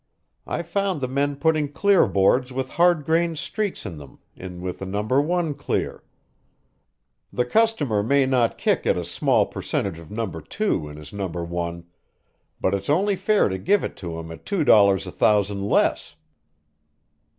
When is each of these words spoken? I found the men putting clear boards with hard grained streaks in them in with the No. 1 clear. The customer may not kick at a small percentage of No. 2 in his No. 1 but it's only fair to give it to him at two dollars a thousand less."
I 0.47 0.63
found 0.63 0.99
the 0.99 1.07
men 1.07 1.35
putting 1.35 1.71
clear 1.71 2.07
boards 2.07 2.51
with 2.51 2.69
hard 2.69 3.05
grained 3.05 3.37
streaks 3.37 3.85
in 3.85 3.99
them 3.99 4.17
in 4.35 4.59
with 4.59 4.79
the 4.79 4.87
No. 4.87 5.03
1 5.03 5.53
clear. 5.53 6.03
The 7.31 7.45
customer 7.45 8.01
may 8.01 8.25
not 8.25 8.57
kick 8.57 8.87
at 8.87 8.97
a 8.97 9.05
small 9.05 9.45
percentage 9.45 9.99
of 9.99 10.09
No. 10.09 10.25
2 10.27 10.89
in 10.89 10.97
his 10.97 11.13
No. 11.13 11.27
1 11.27 11.85
but 12.59 12.73
it's 12.73 12.89
only 12.89 13.15
fair 13.15 13.47
to 13.47 13.59
give 13.59 13.83
it 13.83 13.95
to 13.97 14.17
him 14.17 14.31
at 14.31 14.43
two 14.43 14.63
dollars 14.63 15.05
a 15.05 15.11
thousand 15.11 15.69
less." 15.69 16.15